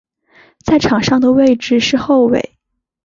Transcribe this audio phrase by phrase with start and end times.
[0.65, 2.57] 在场上的位置是后卫。